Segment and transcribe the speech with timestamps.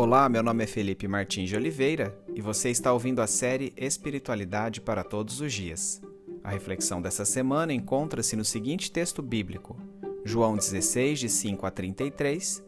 [0.00, 4.80] Olá, meu nome é Felipe Martins de Oliveira e você está ouvindo a série Espiritualidade
[4.80, 6.00] para Todos os Dias.
[6.42, 9.76] A reflexão dessa semana encontra-se no seguinte texto bíblico,
[10.24, 12.64] João 16, de 5 a 33,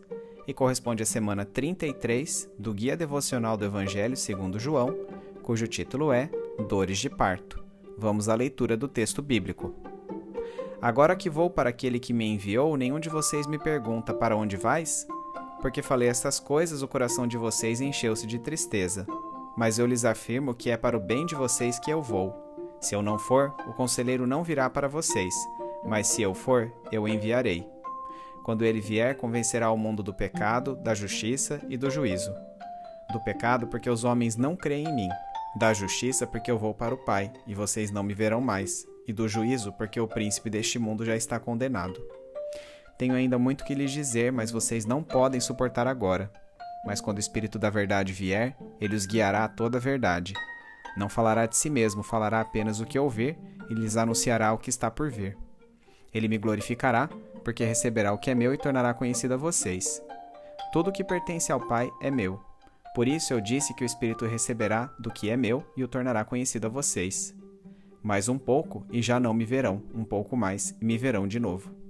[0.47, 4.95] e corresponde à semana 33 do Guia Devocional do Evangelho segundo João,
[5.43, 6.29] cujo título é
[6.69, 7.65] Dores de Parto.
[7.97, 9.75] Vamos à leitura do texto bíblico.
[10.83, 14.55] Agora que vou para aquele que me enviou, nenhum de vocês me pergunta para onde
[14.55, 15.07] vais?
[15.63, 19.07] Porque falei estas coisas, o coração de vocês encheu-se de tristeza.
[19.57, 22.35] Mas eu lhes afirmo que é para o bem de vocês que eu vou.
[22.81, 25.33] Se eu não for, o conselheiro não virá para vocês,
[25.87, 27.65] mas se eu for, eu o enviarei.
[28.43, 32.35] Quando ele vier, convencerá o mundo do pecado, da justiça e do juízo.
[33.13, 35.09] Do pecado, porque os homens não creem em mim.
[35.57, 38.85] Da justiça, porque eu vou para o Pai, e vocês não me verão mais.
[39.07, 42.03] E do juízo, porque o príncipe deste mundo já está condenado.
[42.99, 46.31] Tenho ainda muito que lhes dizer, mas vocês não podem suportar agora.
[46.85, 50.35] Mas quando o Espírito da Verdade vier, ele os guiará a toda a verdade.
[50.97, 53.39] Não falará de si mesmo, falará apenas o que ouvir
[53.71, 55.37] e lhes anunciará o que está por vir.
[56.13, 57.09] Ele me glorificará,
[57.43, 60.03] porque receberá o que é meu e tornará conhecido a vocês.
[60.73, 62.41] Tudo o que pertence ao Pai é meu.
[62.95, 66.25] Por isso eu disse que o Espírito receberá do que é meu e o tornará
[66.25, 67.35] conhecido a vocês.
[68.03, 71.41] Mais um pouco e já não me verão, um pouco mais e me verão de
[71.41, 71.82] novo.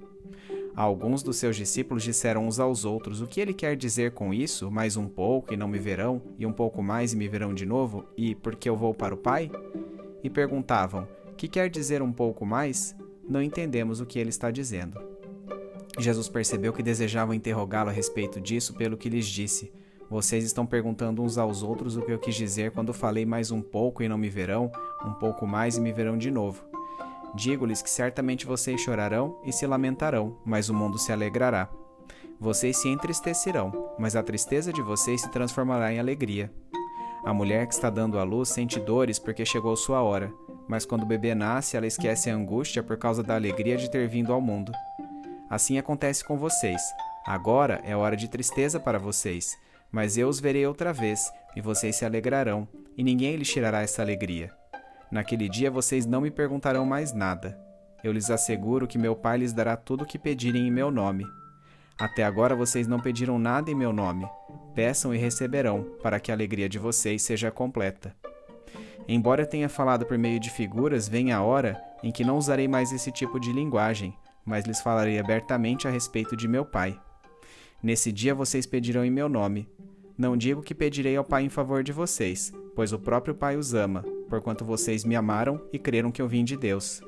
[0.74, 4.70] Alguns dos seus discípulos disseram uns aos outros: O que ele quer dizer com isso?
[4.70, 7.66] Mais um pouco e não me verão, e um pouco mais e me verão de
[7.66, 9.50] novo, e porque eu vou para o Pai?
[10.24, 11.06] E perguntavam:
[11.36, 12.96] Que quer dizer um pouco mais?
[13.28, 14.98] Não entendemos o que ele está dizendo.
[15.98, 19.70] Jesus percebeu que desejavam interrogá-lo a respeito disso, pelo que lhes disse:
[20.08, 23.60] Vocês estão perguntando uns aos outros o que eu quis dizer quando falei mais um
[23.60, 24.72] pouco e não me verão,
[25.04, 26.71] um pouco mais e me verão de novo.
[27.34, 31.68] Digo-lhes que certamente vocês chorarão e se lamentarão, mas o mundo se alegrará.
[32.38, 36.52] Vocês se entristecerão, mas a tristeza de vocês se transformará em alegria.
[37.24, 40.32] A mulher que está dando à luz sente dores porque chegou sua hora,
[40.68, 44.08] mas quando o bebê nasce, ela esquece a angústia por causa da alegria de ter
[44.08, 44.72] vindo ao mundo.
[45.48, 46.82] Assim acontece com vocês.
[47.24, 49.56] Agora é hora de tristeza para vocês,
[49.90, 54.02] mas eu os verei outra vez, e vocês se alegrarão, e ninguém lhes tirará essa
[54.02, 54.52] alegria.
[55.12, 57.60] Naquele dia vocês não me perguntarão mais nada.
[58.02, 61.26] Eu lhes asseguro que meu Pai lhes dará tudo o que pedirem em meu nome.
[61.98, 64.26] Até agora vocês não pediram nada em meu nome.
[64.74, 68.16] Peçam e receberão, para que a alegria de vocês seja completa.
[69.06, 72.90] Embora tenha falado por meio de figuras, vem a hora em que não usarei mais
[72.90, 76.98] esse tipo de linguagem, mas lhes falarei abertamente a respeito de meu Pai.
[77.82, 79.68] Nesse dia vocês pedirão em meu nome.
[80.22, 83.74] Não digo que pedirei ao Pai em favor de vocês, pois o próprio Pai os
[83.74, 87.02] ama, porquanto vocês me amaram e creram que eu vim de Deus.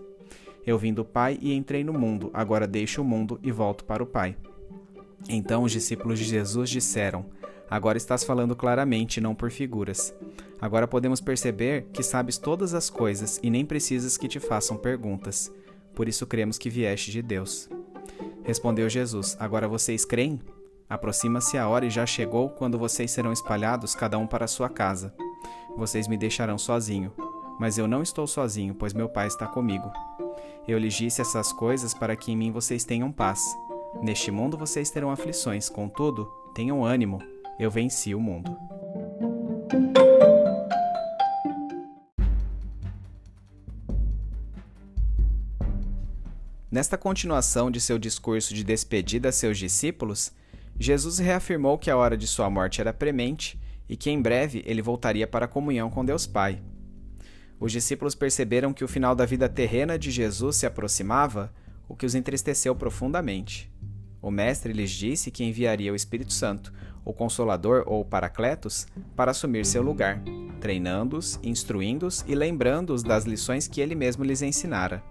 [0.66, 4.02] Eu vim do Pai e entrei no mundo, agora deixo o mundo e volto para
[4.02, 4.36] o Pai.
[5.28, 7.26] Então os discípulos de Jesus disseram:
[7.70, 10.12] Agora estás falando claramente, não por figuras.
[10.60, 15.54] Agora podemos perceber que sabes todas as coisas e nem precisas que te façam perguntas.
[15.94, 17.70] Por isso cremos que vieste de Deus.
[18.42, 20.40] Respondeu Jesus: Agora vocês creem?
[20.88, 25.14] Aproxima-se a hora e já chegou quando vocês serão espalhados, cada um para sua casa
[25.76, 27.12] vocês me deixarão sozinho.
[27.58, 29.90] Mas eu não estou sozinho, pois meu Pai está comigo.
[30.66, 33.40] Eu lhes disse essas coisas para que em mim vocês tenham paz.
[34.02, 36.24] Neste mundo vocês terão aflições, contudo,
[36.54, 37.22] tenham ânimo,
[37.58, 38.56] eu venci o mundo.
[46.70, 50.32] Nesta continuação de seu discurso de despedida a seus discípulos,
[50.78, 53.58] Jesus reafirmou que a hora de sua morte era premente
[53.88, 56.60] e que em breve ele voltaria para a comunhão com Deus Pai.
[57.60, 61.52] Os discípulos perceberam que o final da vida terrena de Jesus se aproximava,
[61.88, 63.72] o que os entristeceu profundamente.
[64.20, 66.72] O Mestre lhes disse que enviaria o Espírito Santo,
[67.04, 70.20] o Consolador ou Paracletos, para assumir seu lugar,
[70.60, 75.02] treinando-os, instruindo-os e lembrando-os das lições que ele mesmo lhes ensinara.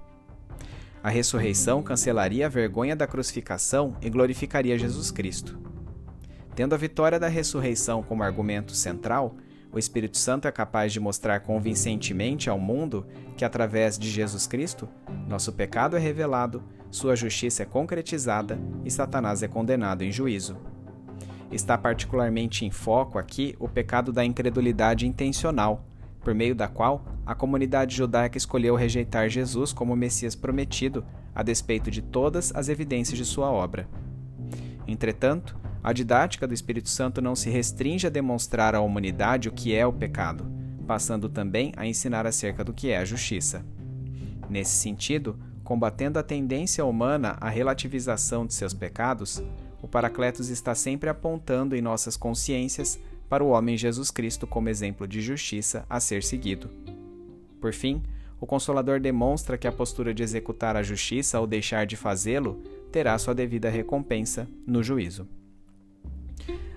[1.03, 5.59] A ressurreição cancelaria a vergonha da crucificação e glorificaria Jesus Cristo.
[6.55, 9.35] Tendo a vitória da ressurreição como argumento central,
[9.69, 13.05] o Espírito Santo é capaz de mostrar convincentemente ao mundo
[13.35, 14.87] que, através de Jesus Cristo,
[15.27, 20.55] nosso pecado é revelado, sua justiça é concretizada e Satanás é condenado em juízo.
[21.51, 25.85] Está particularmente em foco aqui o pecado da incredulidade intencional,
[26.21, 31.89] por meio da qual a comunidade judaica escolheu rejeitar Jesus como Messias prometido, a despeito
[31.89, 33.87] de todas as evidências de sua obra.
[34.87, 39.73] Entretanto, a didática do Espírito Santo não se restringe a demonstrar à humanidade o que
[39.73, 40.45] é o pecado,
[40.85, 43.65] passando também a ensinar acerca do que é a justiça.
[44.49, 49.41] Nesse sentido, combatendo a tendência humana à relativização de seus pecados,
[49.81, 52.99] o Paracletos está sempre apontando em nossas consciências
[53.29, 56.69] para o homem Jesus Cristo como exemplo de justiça a ser seguido.
[57.63, 58.03] Por fim,
[58.41, 62.61] o Consolador demonstra que a postura de executar a justiça ou deixar de fazê-lo
[62.91, 65.25] terá sua devida recompensa no juízo.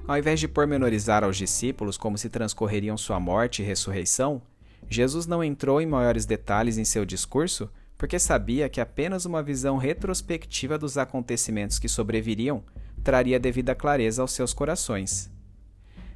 [0.07, 4.41] Ao invés de pormenorizar aos discípulos como se transcorreriam sua morte e ressurreição,
[4.89, 7.69] Jesus não entrou em maiores detalhes em seu discurso
[7.99, 12.63] porque sabia que apenas uma visão retrospectiva dos acontecimentos que sobreviriam
[13.03, 15.36] traria devida clareza aos seus corações.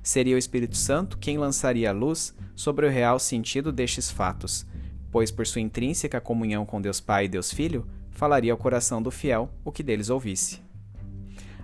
[0.02, 4.66] Seria o Espírito Santo quem lançaria a luz sobre o real sentido destes fatos,
[5.10, 9.10] pois por sua intrínseca comunhão com Deus Pai e Deus Filho, falaria ao coração do
[9.10, 10.60] fiel o que deles ouvisse.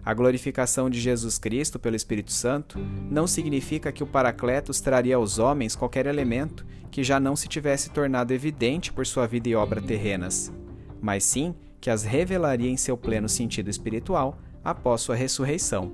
[0.05, 2.79] A glorificação de Jesus Cristo pelo Espírito Santo
[3.11, 7.91] não significa que o Paracletos traria aos homens qualquer elemento que já não se tivesse
[7.91, 10.53] tornado evidente por sua vida e obra terrenas,
[11.00, 15.93] mas sim que as revelaria em seu pleno sentido espiritual após sua ressurreição.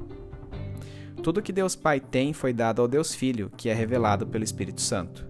[1.22, 4.80] Tudo que Deus Pai tem foi dado ao Deus Filho, que é revelado pelo Espírito
[4.80, 5.24] Santo.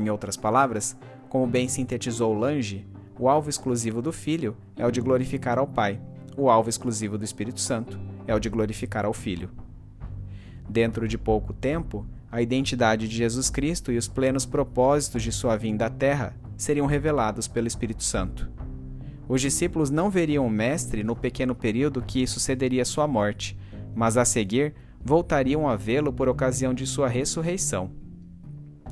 [0.00, 0.96] Em outras palavras,
[1.28, 2.86] como bem sintetizou Lange,
[3.18, 6.00] o alvo exclusivo do Filho é o de glorificar ao Pai,
[6.34, 9.50] o alvo exclusivo do Espírito Santo é o de glorificar ao Filho.
[10.66, 15.56] Dentro de pouco tempo, a identidade de Jesus Cristo e os plenos propósitos de sua
[15.56, 18.50] vinda à Terra seriam revelados pelo Espírito Santo.
[19.28, 23.58] Os discípulos não veriam o Mestre no pequeno período que sucederia sua morte,
[23.94, 24.74] mas a seguir
[25.04, 27.90] voltariam a vê-lo por ocasião de sua ressurreição.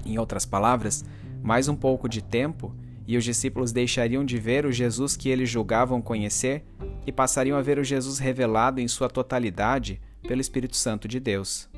[0.05, 1.05] Em outras palavras,
[1.43, 2.75] mais um pouco de tempo
[3.07, 6.65] e os discípulos deixariam de ver o Jesus que eles julgavam conhecer
[7.07, 11.69] e passariam a ver o Jesus revelado em sua totalidade pelo Espírito Santo de Deus.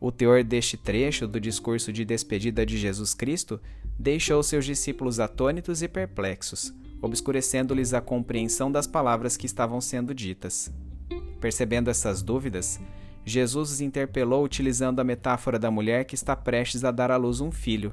[0.00, 3.60] O teor deste trecho do discurso de despedida de Jesus Cristo
[3.98, 10.72] deixou seus discípulos atônitos e perplexos, obscurecendo-lhes a compreensão das palavras que estavam sendo ditas.
[11.40, 12.80] Percebendo essas dúvidas,
[13.24, 17.40] Jesus os interpelou utilizando a metáfora da mulher que está prestes a dar à luz
[17.40, 17.92] um filho.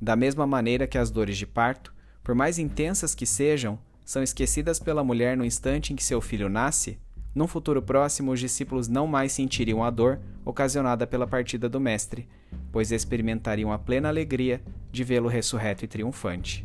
[0.00, 1.92] Da mesma maneira que as dores de parto,
[2.22, 6.48] por mais intensas que sejam, são esquecidas pela mulher no instante em que seu filho
[6.48, 6.98] nasce,
[7.34, 12.28] num futuro próximo os discípulos não mais sentiriam a dor ocasionada pela partida do Mestre,
[12.70, 14.62] pois experimentariam a plena alegria
[14.92, 16.64] de vê-lo ressurreto e triunfante.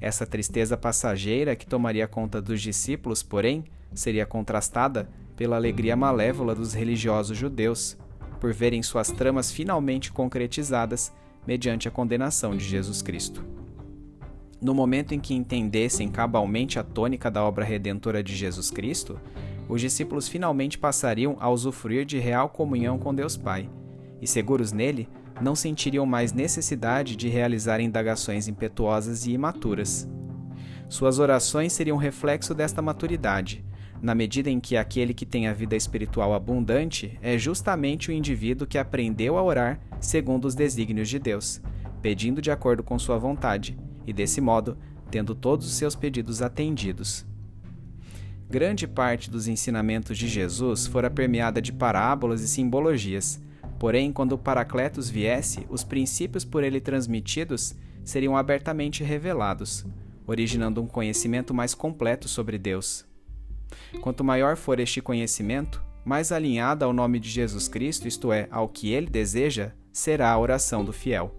[0.00, 6.72] Essa tristeza passageira que tomaria conta dos discípulos, porém, seria contrastada pela alegria malévola dos
[6.72, 7.96] religiosos judeus,
[8.40, 11.12] por verem suas tramas finalmente concretizadas
[11.46, 13.44] mediante a condenação de Jesus Cristo.
[14.60, 19.18] No momento em que entendessem cabalmente a tônica da obra redentora de Jesus Cristo,
[19.68, 23.68] os discípulos finalmente passariam a usufruir de real comunhão com Deus Pai,
[24.20, 25.08] e seguros nele,
[25.40, 30.08] não sentiriam mais necessidade de realizar indagações impetuosas e imaturas.
[30.88, 33.64] Suas orações seriam reflexo desta maturidade,
[34.04, 38.66] na medida em que aquele que tem a vida espiritual abundante é justamente o indivíduo
[38.66, 41.58] que aprendeu a orar segundo os desígnios de Deus,
[42.02, 44.76] pedindo de acordo com sua vontade e, desse modo,
[45.10, 47.24] tendo todos os seus pedidos atendidos.
[48.46, 53.40] Grande parte dos ensinamentos de Jesus fora permeada de parábolas e simbologias,
[53.78, 57.74] porém, quando o Paracletos viesse, os princípios por ele transmitidos
[58.04, 59.86] seriam abertamente revelados,
[60.26, 63.06] originando um conhecimento mais completo sobre Deus.
[64.00, 68.68] Quanto maior for este conhecimento, mais alinhada ao nome de Jesus Cristo, isto é, ao
[68.68, 71.34] que ele deseja, será a oração do fiel.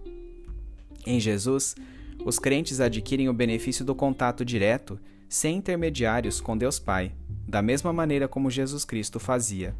[1.06, 1.76] Em Jesus,
[2.24, 4.98] os crentes adquirem o benefício do contato direto,
[5.28, 7.12] sem intermediários, com Deus Pai,
[7.46, 9.74] da mesma maneira como Jesus Cristo fazia.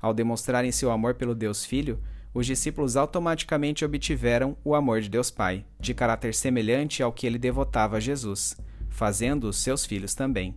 [0.00, 1.98] Ao demonstrarem seu amor pelo Deus Filho,
[2.34, 7.38] os discípulos automaticamente obtiveram o amor de Deus Pai, de caráter semelhante ao que ele
[7.38, 8.54] devotava a Jesus,
[8.90, 10.54] fazendo-os seus filhos também.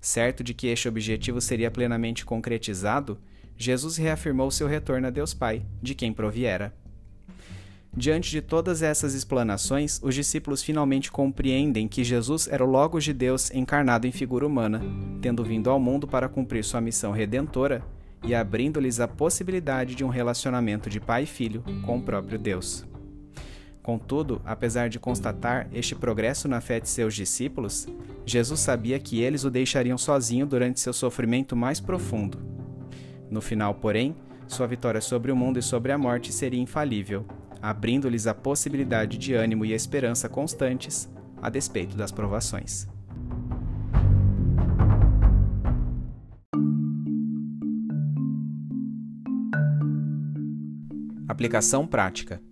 [0.00, 3.18] Certo de que este objetivo seria plenamente concretizado,
[3.56, 6.72] Jesus reafirmou seu retorno a Deus Pai, de quem proviera.
[7.96, 13.12] Diante de todas essas explanações, os discípulos finalmente compreendem que Jesus era o Logos de
[13.12, 14.80] Deus encarnado em figura humana,
[15.20, 17.82] tendo vindo ao mundo para cumprir sua missão redentora
[18.22, 22.86] e abrindo-lhes a possibilidade de um relacionamento de pai e filho com o próprio Deus.
[23.88, 27.86] Contudo, apesar de constatar este progresso na fé de seus discípulos,
[28.26, 32.38] Jesus sabia que eles o deixariam sozinho durante seu sofrimento mais profundo.
[33.30, 34.14] No final, porém,
[34.46, 37.24] sua vitória sobre o mundo e sobre a morte seria infalível,
[37.62, 42.86] abrindo-lhes a possibilidade de ânimo e esperança constantes, a despeito das provações.
[51.26, 52.47] Aplicação prática.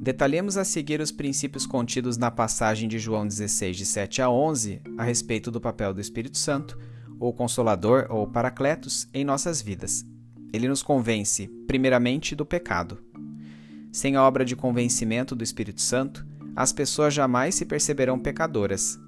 [0.00, 4.80] Detalhemos a seguir os princípios contidos na passagem de João 16, de 7 a 11,
[4.96, 6.78] a respeito do papel do Espírito Santo,
[7.18, 10.04] ou Consolador ou Paracletos, em nossas vidas.
[10.52, 12.98] Ele nos convence, primeiramente, do pecado.
[13.90, 18.98] Sem a obra de convencimento do Espírito Santo, as pessoas jamais se perceberão pecadoras.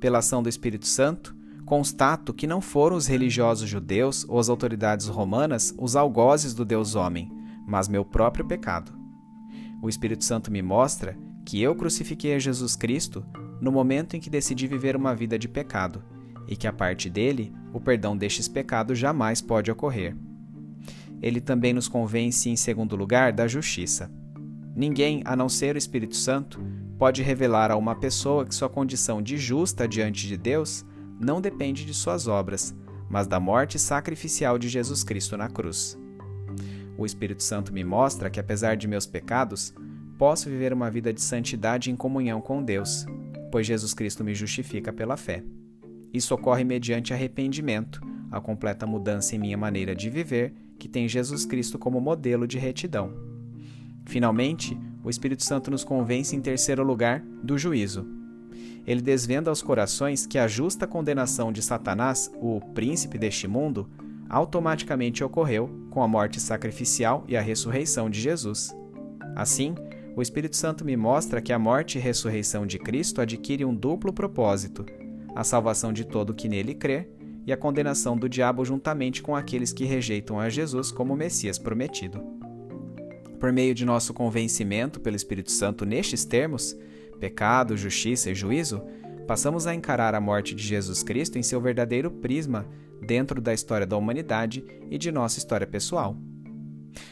[0.00, 5.06] Pela ação do Espírito Santo, constato que não foram os religiosos judeus ou as autoridades
[5.06, 7.30] romanas os algozes do Deus homem,
[7.66, 8.96] mas meu próprio pecado.
[9.80, 13.24] O Espírito Santo me mostra que eu crucifiquei a Jesus Cristo
[13.60, 16.02] no momento em que decidi viver uma vida de pecado
[16.46, 20.16] e que a parte dele o perdão destes pecados jamais pode ocorrer.
[21.20, 24.10] Ele também nos convence, em segundo lugar, da justiça.
[24.74, 26.60] Ninguém, a não ser o Espírito Santo,
[26.96, 30.84] pode revelar a uma pessoa que sua condição de justa diante de Deus
[31.20, 32.74] não depende de suas obras,
[33.10, 35.98] mas da morte sacrificial de Jesus Cristo na cruz.
[36.98, 39.72] O Espírito Santo me mostra que, apesar de meus pecados,
[40.18, 43.06] posso viver uma vida de santidade em comunhão com Deus,
[43.52, 45.44] pois Jesus Cristo me justifica pela fé.
[46.12, 48.00] Isso ocorre mediante arrependimento,
[48.32, 52.58] a completa mudança em minha maneira de viver, que tem Jesus Cristo como modelo de
[52.58, 53.14] retidão.
[54.04, 58.04] Finalmente, o Espírito Santo nos convence, em terceiro lugar, do juízo.
[58.84, 63.88] Ele desvenda aos corações que a justa condenação de Satanás, o príncipe deste mundo,
[64.28, 68.74] automaticamente ocorreu com a morte sacrificial e a ressurreição de Jesus.
[69.34, 69.74] Assim,
[70.14, 74.12] o Espírito Santo me mostra que a morte e ressurreição de Cristo adquire um duplo
[74.12, 74.84] propósito:
[75.34, 77.08] a salvação de todo que nele crê
[77.46, 82.20] e a condenação do diabo juntamente com aqueles que rejeitam a Jesus como Messias prometido.
[83.40, 86.76] Por meio de nosso convencimento pelo Espírito Santo nestes termos,
[87.20, 88.82] pecado, justiça e juízo,
[89.26, 92.66] passamos a encarar a morte de Jesus Cristo em seu verdadeiro prisma
[93.04, 96.16] dentro da história da humanidade e de nossa história pessoal.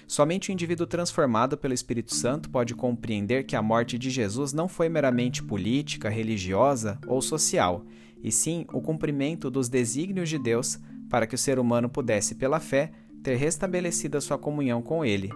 [0.06, 4.68] Somente o indivíduo transformado pelo Espírito Santo pode compreender que a morte de Jesus não
[4.68, 7.84] foi meramente política, religiosa ou social,
[8.22, 10.78] e sim o cumprimento dos desígnios de Deus
[11.08, 12.90] para que o ser humano pudesse, pela fé,
[13.22, 15.30] ter restabelecido a sua comunhão com Ele.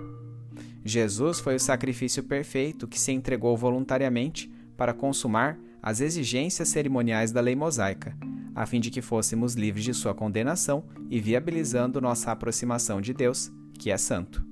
[0.84, 7.40] Jesus foi o sacrifício perfeito que se entregou voluntariamente para consumar as exigências cerimoniais da
[7.40, 8.16] lei mosaica,
[8.54, 13.50] a fim de que fôssemos livres de sua condenação e viabilizando nossa aproximação de Deus,
[13.78, 14.44] que é santo.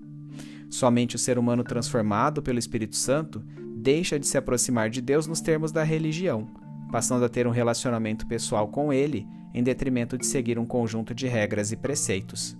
[0.70, 3.42] Somente o ser humano transformado pelo Espírito Santo
[3.76, 6.48] deixa de se aproximar de Deus nos termos da religião,
[6.90, 11.26] passando a ter um relacionamento pessoal com Ele, em detrimento de seguir um conjunto de
[11.26, 12.56] regras e preceitos.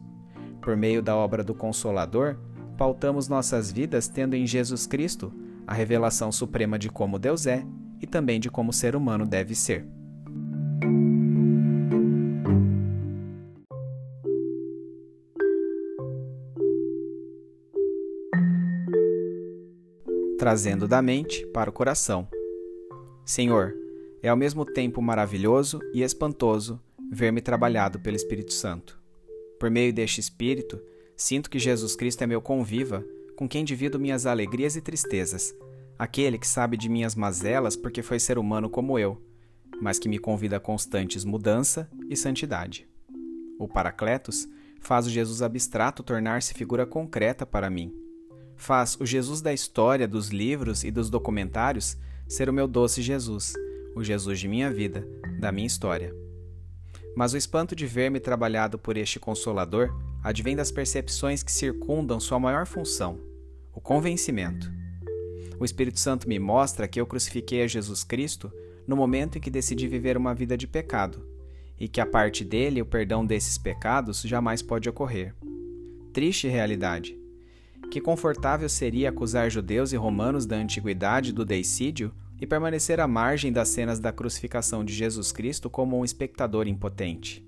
[0.60, 2.38] Por meio da obra do Consolador,
[2.76, 5.32] pautamos nossas vidas tendo em Jesus Cristo
[5.66, 7.64] a revelação suprema de como Deus é
[8.00, 9.87] e também de como o ser humano deve ser.
[20.38, 22.28] Trazendo da mente para o coração.
[23.25, 23.75] Senhor,
[24.23, 28.99] é ao mesmo tempo maravilhoso e espantoso ver-me trabalhado pelo Espírito Santo.
[29.59, 30.81] Por meio deste Espírito,
[31.17, 33.05] sinto que Jesus Cristo é meu conviva,
[33.37, 35.55] com quem divido minhas alegrias e tristezas,
[35.99, 39.21] aquele que sabe de minhas mazelas porque foi ser humano como eu,
[39.81, 42.87] mas que me convida a constantes mudança e santidade.
[43.59, 44.49] O Paracletos
[44.81, 47.93] faz o Jesus abstrato tornar-se figura concreta para mim.
[48.57, 51.97] Faz o Jesus da história, dos livros e dos documentários
[52.28, 53.55] ser o meu doce Jesus,
[53.97, 55.07] o Jesus de minha vida,
[55.40, 56.14] da minha história.
[57.17, 59.90] Mas o espanto de ver-me trabalhado por este Consolador
[60.23, 63.19] advém das percepções que circundam sua maior função,
[63.73, 64.77] o convencimento.
[65.61, 68.53] O Espírito Santo me mostra que eu crucifiquei a Jesus Cristo
[68.87, 71.27] no momento em que decidi viver uma vida de pecado,
[71.79, 75.35] e que a parte dele o perdão desses pecados jamais pode ocorrer.
[76.12, 77.19] Triste realidade.
[77.91, 83.53] Que confortável seria acusar judeus e romanos da antiguidade do deicídio e permanecer à margem
[83.53, 87.45] das cenas da crucificação de Jesus Cristo como um espectador impotente.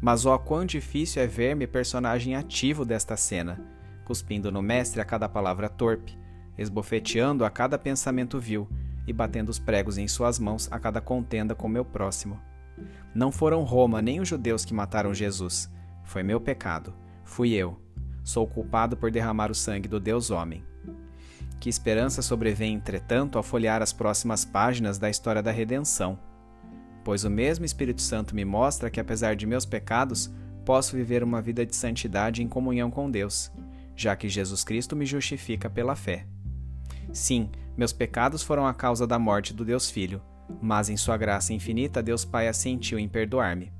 [0.00, 3.60] Mas ó quão difícil é ver-me personagem ativo desta cena,
[4.04, 6.18] cuspindo no mestre a cada palavra torpe,
[6.56, 8.68] esbofeteando a cada pensamento vil
[9.06, 12.40] e batendo os pregos em suas mãos a cada contenda com meu próximo.
[13.14, 15.70] Não foram Roma nem os judeus que mataram Jesus.
[16.04, 16.94] Foi meu pecado.
[17.24, 17.80] Fui eu.
[18.24, 20.64] Sou culpado por derramar o sangue do Deus homem.
[21.60, 26.18] Que esperança sobrevém, entretanto, ao folhear as próximas páginas da história da redenção.
[27.04, 30.32] Pois o mesmo Espírito Santo me mostra que, apesar de meus pecados,
[30.64, 33.52] posso viver uma vida de santidade em comunhão com Deus,
[33.94, 36.26] já que Jesus Cristo me justifica pela fé.
[37.12, 40.22] Sim, meus pecados foram a causa da morte do Deus Filho,
[40.60, 43.72] mas em Sua graça infinita, Deus Pai assentiu em perdoar-me.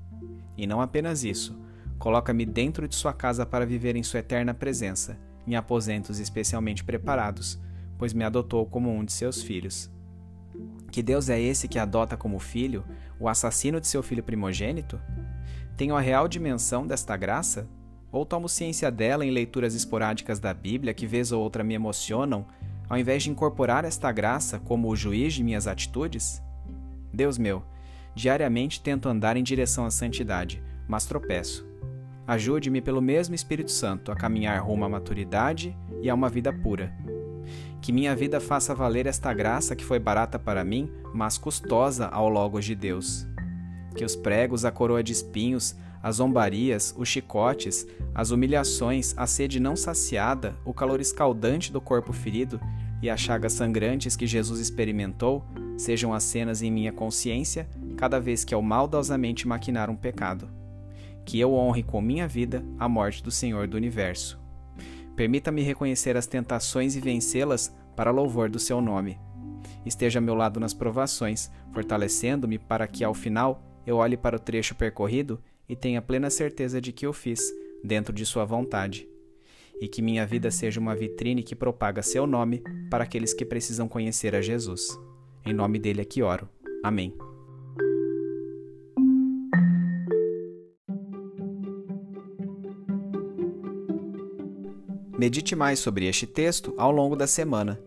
[0.56, 1.58] E não apenas isso,
[1.98, 7.58] coloca-me dentro de Sua casa para viver em Sua eterna presença, em aposentos especialmente preparados
[8.02, 9.88] pois me adotou como um de seus filhos.
[10.90, 12.84] Que Deus é esse que adota como filho
[13.16, 15.00] o assassino de seu filho primogênito?
[15.76, 17.68] Tenho a real dimensão desta graça?
[18.10, 22.44] ou tomo ciência dela em leituras esporádicas da Bíblia que vez ou outra me emocionam,
[22.92, 26.42] ao invés de incorporar esta graça como o juiz de minhas atitudes?
[27.11, 27.62] Deus meu,
[28.14, 31.66] diariamente tento andar em direção à santidade, mas tropeço.
[32.26, 36.94] Ajude-me pelo mesmo Espírito Santo a caminhar rumo à maturidade e a uma vida pura.
[37.80, 42.28] Que minha vida faça valer esta graça que foi barata para mim, mas custosa ao
[42.28, 43.26] Logos de Deus.
[43.94, 49.61] Que os pregos, a coroa de espinhos, as zombarias, os chicotes, as humilhações, a sede
[49.61, 52.61] não saciada, o calor escaldante do corpo ferido
[53.00, 55.44] e as chagas sangrantes que Jesus experimentou
[55.76, 60.49] sejam as cenas em minha consciência cada vez que eu maldosamente maquinar um pecado.
[61.25, 64.40] Que eu honre com minha vida a morte do Senhor do universo.
[65.14, 69.18] Permita-me reconhecer as tentações e vencê-las para louvor do seu nome.
[69.84, 74.40] Esteja a meu lado nas provações, fortalecendo-me para que, ao final, eu olhe para o
[74.40, 77.40] trecho percorrido e tenha plena certeza de que o fiz,
[77.82, 79.08] dentro de Sua vontade.
[79.80, 83.88] E que minha vida seja uma vitrine que propaga seu nome para aqueles que precisam
[83.88, 84.88] conhecer a Jesus.
[85.44, 86.48] Em nome dele é que oro.
[86.82, 87.12] Amém.
[95.18, 97.80] Medite mais sobre este texto ao longo da semana.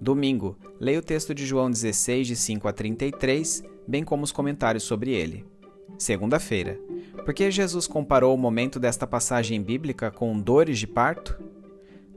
[0.00, 4.84] Domingo, leia o texto de João 16, de 5 a 33, bem como os comentários
[4.84, 5.44] sobre ele.
[5.98, 6.78] Segunda-feira,
[7.24, 11.38] por que Jesus comparou o momento desta passagem bíblica com dores de parto?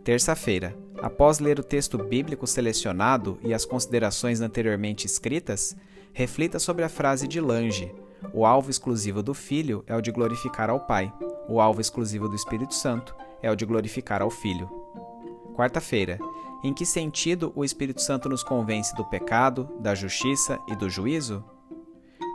[0.03, 5.75] Terça-feira, após ler o texto bíblico selecionado e as considerações anteriormente escritas,
[6.13, 7.93] reflita sobre a frase de Lange:
[8.34, 11.13] O alvo exclusivo do Filho é o de glorificar ao Pai,
[11.48, 14.67] o alvo exclusivo do Espírito Santo é o de glorificar ao Filho.
[15.55, 16.17] Quarta-feira,
[16.63, 21.43] em que sentido o Espírito Santo nos convence do pecado, da justiça e do juízo?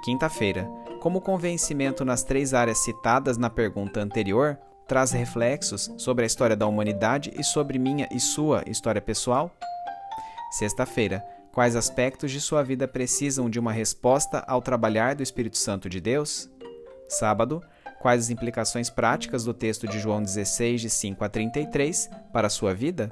[0.03, 0.67] Quinta-feira,
[0.99, 6.57] como o convencimento nas três áreas citadas na pergunta anterior traz reflexos sobre a história
[6.57, 9.55] da humanidade e sobre minha e sua história pessoal?
[10.53, 15.89] Sexta-feira, quais aspectos de sua vida precisam de uma resposta ao trabalhar do Espírito Santo
[15.89, 16.51] de Deus?
[17.07, 17.63] Sábado,
[18.01, 22.51] quais as implicações práticas do texto de João 16, de 5 a 33, para a
[22.51, 23.11] sua vida?